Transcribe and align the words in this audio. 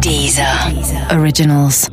Deezer. 0.00 0.46
Originals. 1.18 1.88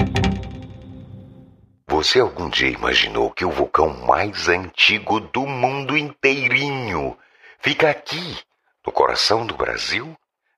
Você 1.87 2.19
algum 2.19 2.49
dia 2.49 2.69
imaginou 2.69 3.31
que 3.31 3.45
o 3.45 3.51
vulcão 3.51 3.93
mais 4.05 4.47
antigo 4.47 5.19
do 5.19 5.45
mundo 5.45 5.97
inteirinho 5.97 7.17
fica 7.59 7.89
aqui, 7.89 8.37
no 8.85 8.91
coração 8.91 9.45
do 9.45 9.55
Brasil? 9.55 10.15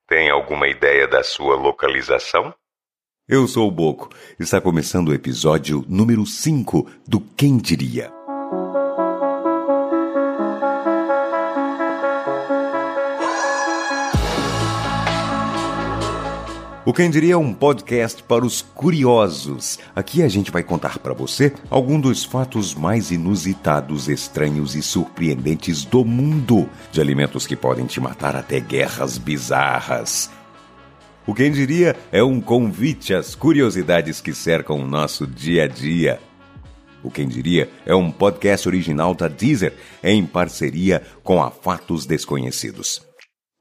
Tem 0.08 0.30
alguma 0.30 0.68
ideia 0.68 1.08
da 1.08 1.24
sua 1.24 1.56
localização? 1.56 2.54
Eu 3.28 3.48
sou 3.48 3.68
o 3.68 3.72
Boco. 3.72 4.10
Está 4.40 4.62
começando 4.62 5.10
o 5.10 5.14
episódio 5.14 5.84
número 5.88 6.26
5 6.26 6.90
do 7.08 7.20
Quem 7.20 7.58
Diria. 7.58 8.12
O 16.86 16.94
Quem 16.94 17.10
Diria 17.10 17.34
é 17.34 17.38
um 17.38 17.52
podcast 17.52 18.22
para 18.22 18.46
os 18.46 18.62
curiosos. 18.62 19.80
Aqui 19.96 20.22
a 20.22 20.28
gente 20.28 20.52
vai 20.52 20.62
contar 20.62 21.00
para 21.00 21.16
você 21.16 21.52
algum 21.68 22.00
dos 22.00 22.24
fatos 22.24 22.76
mais 22.76 23.10
inusitados, 23.10 24.08
estranhos 24.08 24.76
e 24.76 24.84
surpreendentes 24.84 25.84
do 25.84 26.06
mundo. 26.06 26.70
De 26.92 27.02
alimentos 27.02 27.48
que 27.48 27.56
podem 27.56 27.88
te 27.88 28.00
matar 28.00 28.36
até 28.36 28.60
guerras 28.60 29.18
bizarras. 29.18 30.30
O 31.26 31.34
Quem 31.34 31.52
Diria 31.52 31.96
é 32.12 32.24
um 32.24 32.40
convite 32.40 33.16
às 33.16 33.34
curiosidades 33.34 34.22
que 34.22 34.32
cercam 34.32 34.80
o 34.80 34.88
nosso 34.88 35.26
dia 35.26 35.64
a 35.64 35.68
dia. 35.68 36.20
O 37.02 37.10
Quem 37.10 37.28
Diria 37.28 37.68
é 37.84 37.96
um 37.96 38.12
podcast 38.12 38.68
original 38.68 39.16
da 39.16 39.28
Deezer 39.28 39.74
em 40.04 40.24
parceria 40.24 41.02
com 41.24 41.42
a 41.42 41.50
Fatos 41.50 42.06
Desconhecidos. 42.06 43.02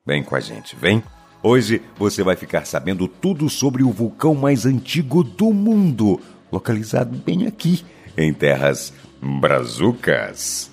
Vem 0.07 0.23
com 0.23 0.37
a 0.37 0.41
gente, 0.41 0.77
vem! 0.77 1.03
Hoje 1.47 1.83
você 1.99 2.23
vai 2.23 2.37
ficar 2.37 2.65
sabendo 2.65 3.07
tudo 3.07 3.51
sobre 3.51 3.83
o 3.83 3.91
vulcão 3.91 4.35
mais 4.35 4.65
antigo 4.65 5.23
do 5.23 5.53
mundo, 5.53 6.19
localizado 6.51 7.15
bem 7.19 7.47
aqui, 7.47 7.85
em 8.17 8.33
terras 8.33 8.95
brazucas. 9.21 10.71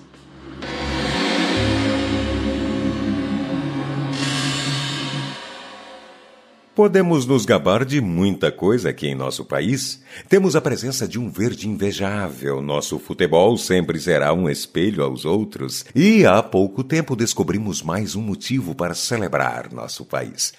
Podemos 6.74 7.26
nos 7.26 7.44
gabar 7.44 7.84
de 7.84 8.00
muita 8.00 8.50
coisa 8.50 8.88
aqui 8.88 9.08
em 9.08 9.14
nosso 9.14 9.44
país. 9.44 10.02
Temos 10.26 10.56
a 10.56 10.60
presença 10.60 11.06
de 11.06 11.18
um 11.18 11.28
verde 11.28 11.68
invejável. 11.68 12.62
Nosso 12.62 12.98
futebol 12.98 13.58
sempre 13.58 14.00
será 14.00 14.32
um 14.32 14.48
espelho 14.48 15.04
aos 15.04 15.26
outros. 15.26 15.84
E 15.94 16.24
há 16.24 16.42
pouco 16.42 16.82
tempo 16.82 17.14
descobrimos 17.14 17.82
mais 17.82 18.16
um 18.16 18.22
motivo 18.22 18.74
para 18.74 18.94
celebrar 18.94 19.70
nosso 19.70 20.06
país. 20.06 20.54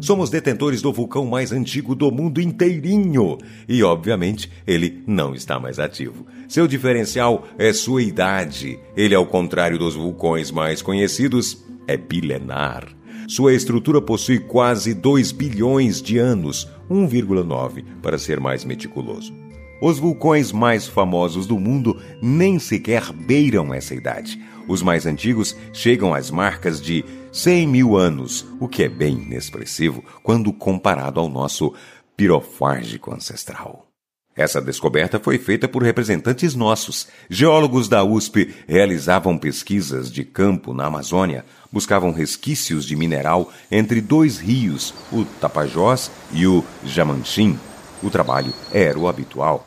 Somos 0.00 0.30
detentores 0.30 0.80
do 0.80 0.90
vulcão 0.90 1.26
mais 1.26 1.52
antigo 1.52 1.94
do 1.94 2.10
mundo 2.10 2.40
inteirinho. 2.40 3.36
E, 3.68 3.82
obviamente, 3.82 4.50
ele 4.66 5.02
não 5.06 5.34
está 5.34 5.60
mais 5.60 5.78
ativo. 5.78 6.26
Seu 6.48 6.66
diferencial 6.66 7.46
é 7.58 7.72
sua 7.74 8.02
idade. 8.02 8.78
Ele, 8.96 9.14
ao 9.14 9.26
contrário 9.26 9.78
dos 9.78 9.94
vulcões 9.94 10.50
mais 10.50 10.80
conhecidos, 10.80 11.62
é 11.86 11.96
bilenar. 11.96 12.88
Sua 13.28 13.52
estrutura 13.52 14.00
possui 14.00 14.38
quase 14.38 14.94
2 14.94 15.30
bilhões 15.32 16.00
de 16.00 16.16
anos, 16.16 16.66
1,9 16.90 17.84
para 18.00 18.16
ser 18.16 18.40
mais 18.40 18.64
meticuloso. 18.64 19.47
Os 19.80 19.98
vulcões 19.98 20.50
mais 20.50 20.88
famosos 20.88 21.46
do 21.46 21.58
mundo 21.58 22.00
nem 22.20 22.58
sequer 22.58 23.12
beiram 23.12 23.72
essa 23.72 23.94
idade. 23.94 24.40
Os 24.66 24.82
mais 24.82 25.06
antigos 25.06 25.56
chegam 25.72 26.12
às 26.12 26.30
marcas 26.30 26.80
de 26.80 27.04
100 27.32 27.66
mil 27.68 27.96
anos, 27.96 28.44
o 28.58 28.66
que 28.66 28.82
é 28.82 28.88
bem 28.88 29.14
inexpressivo 29.14 30.04
quando 30.22 30.52
comparado 30.52 31.20
ao 31.20 31.28
nosso 31.28 31.72
pirofágico 32.16 33.14
ancestral. 33.14 33.86
Essa 34.34 34.60
descoberta 34.60 35.18
foi 35.18 35.38
feita 35.38 35.68
por 35.68 35.82
representantes 35.82 36.54
nossos. 36.54 37.08
Geólogos 37.30 37.88
da 37.88 38.04
USP 38.04 38.54
realizavam 38.68 39.38
pesquisas 39.38 40.10
de 40.10 40.24
campo 40.24 40.72
na 40.72 40.86
Amazônia, 40.86 41.44
buscavam 41.72 42.12
resquícios 42.12 42.84
de 42.84 42.94
mineral 42.94 43.52
entre 43.70 44.00
dois 44.00 44.38
rios, 44.38 44.94
o 45.12 45.24
Tapajós 45.24 46.10
e 46.32 46.46
o 46.46 46.64
Jamanchim. 46.84 47.58
O 48.02 48.10
trabalho 48.10 48.52
era 48.72 48.98
o 48.98 49.08
habitual. 49.08 49.66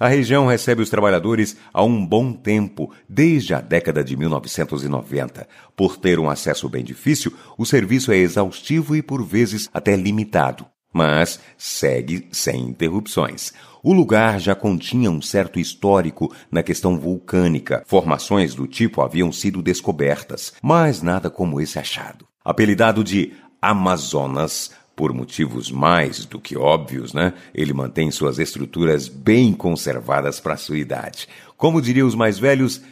A 0.00 0.06
região 0.06 0.46
recebe 0.46 0.80
os 0.80 0.90
trabalhadores 0.90 1.56
há 1.72 1.82
um 1.82 2.06
bom 2.06 2.32
tempo, 2.32 2.92
desde 3.08 3.52
a 3.52 3.60
década 3.60 4.04
de 4.04 4.16
1990. 4.16 5.48
Por 5.76 5.96
ter 5.96 6.20
um 6.20 6.30
acesso 6.30 6.68
bem 6.68 6.84
difícil, 6.84 7.32
o 7.56 7.66
serviço 7.66 8.12
é 8.12 8.16
exaustivo 8.16 8.94
e 8.94 9.02
por 9.02 9.24
vezes 9.24 9.68
até 9.74 9.96
limitado, 9.96 10.66
mas 10.92 11.40
segue 11.56 12.28
sem 12.30 12.60
interrupções. 12.60 13.52
O 13.82 13.92
lugar 13.92 14.38
já 14.38 14.54
continha 14.54 15.10
um 15.10 15.20
certo 15.20 15.58
histórico 15.58 16.32
na 16.50 16.62
questão 16.62 16.98
vulcânica. 16.98 17.82
Formações 17.86 18.54
do 18.54 18.68
tipo 18.68 19.02
haviam 19.02 19.32
sido 19.32 19.62
descobertas, 19.62 20.52
mas 20.62 21.02
nada 21.02 21.28
como 21.28 21.60
esse 21.60 21.78
achado. 21.78 22.24
Apelidado 22.44 23.02
de 23.02 23.32
Amazonas, 23.60 24.70
por 24.98 25.12
motivos 25.12 25.70
mais 25.70 26.24
do 26.24 26.40
que 26.40 26.58
óbvios, 26.58 27.14
né? 27.14 27.32
Ele 27.54 27.72
mantém 27.72 28.10
suas 28.10 28.40
estruturas 28.40 29.06
bem 29.06 29.52
conservadas 29.52 30.40
para 30.40 30.56
sua 30.56 30.76
idade. 30.76 31.28
Como 31.56 31.80
diriam 31.80 32.08
os 32.08 32.16
mais 32.16 32.36
velhos, 32.36 32.82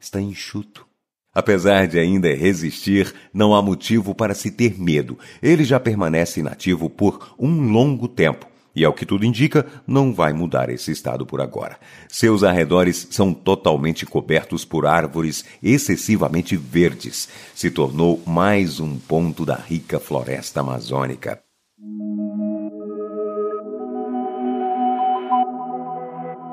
está 0.00 0.18
enxuto. 0.18 0.86
Apesar 1.34 1.86
de 1.86 1.98
ainda 1.98 2.34
resistir, 2.34 3.14
não 3.30 3.54
há 3.54 3.60
motivo 3.60 4.14
para 4.14 4.34
se 4.34 4.50
ter 4.50 4.80
medo. 4.80 5.18
Ele 5.42 5.62
já 5.62 5.78
permanece 5.78 6.40
inativo 6.40 6.88
por 6.88 7.34
um 7.38 7.70
longo 7.70 8.08
tempo 8.08 8.46
e, 8.74 8.82
ao 8.82 8.94
que 8.94 9.04
tudo 9.04 9.26
indica, 9.26 9.66
não 9.86 10.14
vai 10.14 10.32
mudar 10.32 10.70
esse 10.70 10.90
estado 10.90 11.26
por 11.26 11.42
agora. 11.42 11.78
Seus 12.08 12.42
arredores 12.42 13.06
são 13.10 13.34
totalmente 13.34 14.06
cobertos 14.06 14.64
por 14.64 14.86
árvores 14.86 15.44
excessivamente 15.62 16.56
verdes. 16.56 17.28
Se 17.54 17.70
tornou 17.70 18.22
mais 18.26 18.80
um 18.80 18.96
ponto 18.96 19.44
da 19.44 19.56
rica 19.56 20.00
floresta 20.00 20.60
amazônica. 20.60 21.38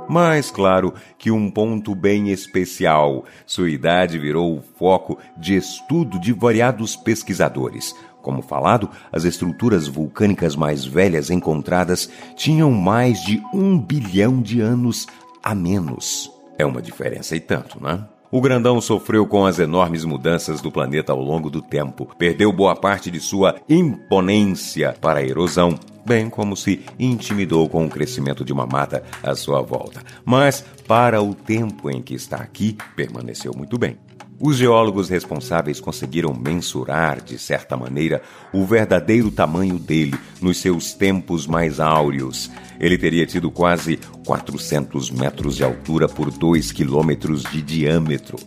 Mas 0.08 0.50
claro 0.50 0.94
que 1.18 1.30
um 1.32 1.52
ponto 1.52 1.94
bem 1.94 2.30
especial. 2.30 3.26
Sua 3.46 3.70
idade 3.70 4.18
virou 4.18 4.58
o 4.58 4.62
foco 4.62 5.18
de 5.38 5.56
estudo 5.56 6.20
de 6.20 6.32
variados 6.32 6.96
pesquisadores. 6.96 7.94
Como 8.22 8.42
falado, 8.42 8.90
as 9.12 9.24
estruturas 9.24 9.88
vulcânicas 9.88 10.56
mais 10.56 10.86
velhas 10.86 11.30
encontradas 11.30 12.10
tinham 12.36 12.72
mais 12.72 13.22
de 13.22 13.42
um 13.54 13.80
bilhão 13.80 14.42
de 14.42 14.60
anos 14.60 15.08
a 15.44 15.56
menos. 15.56 16.32
É 16.58 16.66
uma 16.66 16.82
diferença 16.82 17.36
e 17.36 17.40
tanto, 17.40 17.82
né? 17.82 18.06
O 18.30 18.42
grandão 18.42 18.82
sofreu 18.82 19.26
com 19.26 19.46
as 19.46 19.58
enormes 19.58 20.04
mudanças 20.04 20.60
do 20.60 20.70
planeta 20.70 21.14
ao 21.14 21.22
longo 21.22 21.50
do 21.50 21.62
tempo, 21.62 22.06
perdeu 22.18 22.52
boa 22.52 22.76
parte 22.76 23.10
de 23.10 23.22
sua 23.22 23.56
imponência 23.70 24.94
para 25.00 25.20
a 25.20 25.24
erosão, 25.24 25.80
bem 26.06 26.30
como 26.30 26.58
se 26.58 26.84
intimidou 27.00 27.70
com 27.70 27.86
o 27.86 27.90
crescimento 27.90 28.44
de 28.44 28.52
uma 28.52 28.68
mata 28.68 29.02
à 29.24 29.34
sua 29.34 29.62
volta. 29.62 30.04
Mas, 30.26 30.62
para 30.86 31.22
o 31.22 31.34
tempo 31.34 31.90
em 31.90 32.02
que 32.02 32.16
está 32.16 32.36
aqui, 32.38 32.78
permaneceu 32.98 33.54
muito 33.56 33.78
bem. 33.78 33.98
Os 34.40 34.58
geólogos 34.58 35.10
responsáveis 35.10 35.80
conseguiram 35.80 36.32
mensurar, 36.32 37.22
de 37.22 37.40
certa 37.40 37.76
maneira, 37.76 38.22
o 38.54 38.66
verdadeiro 38.66 39.32
tamanho 39.32 39.80
dele 39.80 40.14
nos 40.40 40.60
seus 40.60 40.94
tempos 40.94 41.48
mais 41.48 41.80
áureos. 41.80 42.52
Ele 42.80 43.00
teria 43.00 43.26
tido 43.26 43.50
quase 43.50 43.98
400 44.26 45.10
metros 45.10 45.56
de 45.56 45.64
altura 45.64 46.08
por 46.08 46.30
2 46.30 46.72
quilômetros 46.72 47.44
de 47.44 47.64
diâmetro. 47.64 48.38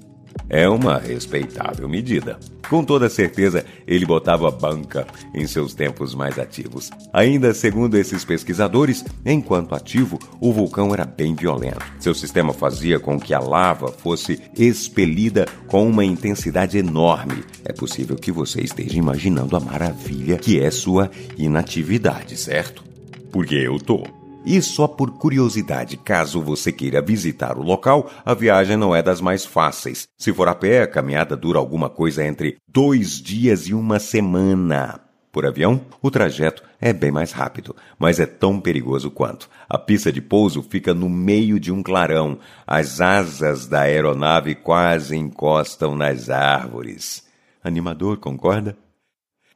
É 0.49 0.69
uma 0.69 0.97
respeitável 0.97 1.89
medida. 1.89 2.39
Com 2.71 2.85
toda 2.85 3.11
certeza, 3.11 3.67
ele 3.85 4.07
botava 4.07 4.49
banca 4.49 5.05
em 5.35 5.45
seus 5.45 5.75
tempos 5.75 6.15
mais 6.15 6.39
ativos. 6.39 6.89
Ainda 7.13 7.53
segundo 7.53 7.97
esses 7.97 8.25
pesquisadores, 8.25 9.05
enquanto 9.27 9.75
ativo, 9.75 10.21
o 10.41 10.53
vulcão 10.53 10.95
era 10.95 11.05
bem 11.05 11.35
violento. 11.35 11.85
Seu 11.99 12.15
sistema 12.15 12.53
fazia 12.53 13.01
com 13.01 13.19
que 13.19 13.35
a 13.35 13.41
lava 13.41 13.89
fosse 13.89 14.41
expelida 14.57 15.47
com 15.67 15.85
uma 15.89 16.05
intensidade 16.05 16.79
enorme. 16.79 17.43
É 17.65 17.73
possível 17.73 18.15
que 18.15 18.31
você 18.31 18.61
esteja 18.61 18.97
imaginando 18.97 19.57
a 19.57 19.61
maravilha 19.61 20.39
que 20.39 20.61
é 20.61 20.71
sua 20.71 21.11
inatividade, 21.37 22.37
certo? 22.37 22.85
Porque 23.33 23.57
eu 23.57 23.81
tô. 23.81 24.20
E 24.45 24.61
só 24.63 24.89
por 24.89 25.13
curiosidade, 25.13 25.99
caso 25.99 26.41
você 26.41 26.73
queira 26.73 27.03
visitar 27.03 27.59
o 27.59 27.63
local, 27.63 28.11
a 28.25 28.33
viagem 28.33 28.77
não 28.77 28.95
é 28.95 29.03
das 29.03 29.21
mais 29.21 29.45
fáceis. 29.45 30.09
Se 30.17 30.33
for 30.33 30.49
a 30.49 30.55
pé, 30.55 30.83
a 30.83 30.87
caminhada 30.87 31.37
dura 31.37 31.59
alguma 31.59 31.91
coisa 31.91 32.25
entre 32.25 32.57
dois 32.67 33.21
dias 33.21 33.69
e 33.69 33.75
uma 33.75 33.99
semana. 33.99 35.01
Por 35.31 35.47
avião, 35.47 35.83
o 36.03 36.11
trajeto 36.11 36.65
é 36.81 36.93
bem 36.93 37.13
mais 37.13 37.31
rápido, 37.31 37.77
mas 37.99 38.19
é 38.19 38.27
tão 38.27 38.61
perigoso 38.61 39.11
quanto. 39.11 39.49
A 39.69 39.79
pista 39.79 40.11
de 40.11 40.21
pouso 40.21 40.63
fica 40.63 40.93
no 40.93 41.09
meio 41.09 41.61
de 41.61 41.71
um 41.71 41.83
clarão. 41.83 42.39
As 42.67 43.01
asas 43.01 43.69
da 43.69 43.83
aeronave 43.83 44.57
quase 44.57 45.17
encostam 45.17 45.95
nas 45.95 46.31
árvores. 46.31 47.25
Animador, 47.63 48.17
concorda? 48.17 48.77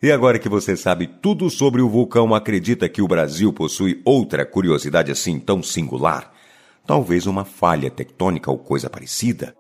E 0.05 0.12
agora 0.12 0.39
que 0.39 0.51
você 0.51 0.77
sabe 0.77 1.06
tudo 1.06 1.49
sobre 1.49 1.81
o 1.81 1.89
vulcão, 1.89 2.35
acredita 2.35 2.91
que 2.91 3.01
o 3.01 3.09
Brasil 3.09 3.51
possui 3.55 4.03
outra 4.05 4.45
curiosidade 4.45 5.11
assim 5.11 5.41
tão 5.41 5.62
singular? 5.62 6.31
Talvez 6.87 7.25
uma 7.27 7.43
falha 7.43 7.91
tectônica 7.91 8.51
ou 8.51 8.59
coisa 8.59 8.91
parecida? 8.91 9.56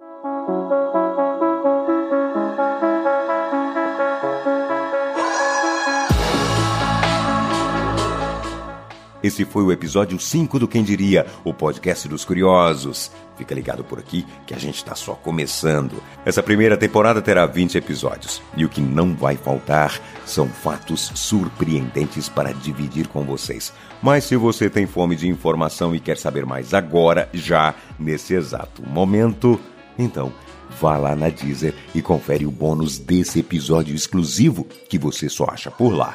Esse 9.24 9.46
foi 9.46 9.62
o 9.62 9.72
episódio 9.72 10.20
5 10.20 10.58
do 10.58 10.68
Quem 10.68 10.84
Diria, 10.84 11.24
o 11.44 11.54
podcast 11.54 12.06
dos 12.06 12.26
curiosos. 12.26 13.10
Fica 13.38 13.54
ligado 13.54 13.82
por 13.82 13.98
aqui 13.98 14.26
que 14.46 14.52
a 14.52 14.58
gente 14.58 14.76
está 14.76 14.94
só 14.94 15.14
começando. 15.14 15.94
Essa 16.26 16.42
primeira 16.42 16.76
temporada 16.76 17.22
terá 17.22 17.46
20 17.46 17.78
episódios. 17.78 18.42
E 18.54 18.66
o 18.66 18.68
que 18.68 18.82
não 18.82 19.14
vai 19.14 19.34
faltar 19.34 19.98
são 20.26 20.46
fatos 20.46 21.10
surpreendentes 21.14 22.28
para 22.28 22.52
dividir 22.52 23.08
com 23.08 23.24
vocês. 23.24 23.72
Mas 24.02 24.24
se 24.24 24.36
você 24.36 24.68
tem 24.68 24.86
fome 24.86 25.16
de 25.16 25.26
informação 25.26 25.94
e 25.94 26.00
quer 26.00 26.18
saber 26.18 26.44
mais 26.44 26.74
agora, 26.74 27.26
já 27.32 27.74
nesse 27.98 28.34
exato 28.34 28.86
momento, 28.86 29.58
então 29.98 30.34
vá 30.78 30.98
lá 30.98 31.16
na 31.16 31.30
Deezer 31.30 31.74
e 31.94 32.02
confere 32.02 32.44
o 32.44 32.50
bônus 32.50 32.98
desse 32.98 33.40
episódio 33.40 33.94
exclusivo 33.94 34.64
que 34.64 34.98
você 34.98 35.30
só 35.30 35.46
acha 35.46 35.70
por 35.70 35.94
lá. 35.94 36.14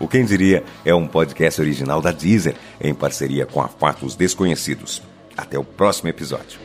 O 0.00 0.06
Quem 0.06 0.24
Diria 0.24 0.64
é 0.84 0.94
um 0.94 1.06
podcast 1.06 1.60
original 1.60 2.00
da 2.00 2.12
Deezer, 2.12 2.54
em 2.80 2.94
parceria 2.94 3.44
com 3.44 3.60
a 3.60 3.68
Fatos 3.68 4.14
Desconhecidos. 4.14 5.02
Até 5.36 5.58
o 5.58 5.64
próximo 5.64 6.08
episódio. 6.08 6.58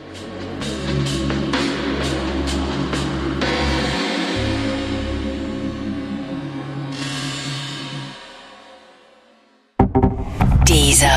Deezer. 10.64 11.10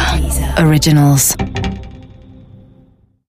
Originals. 0.59 1.35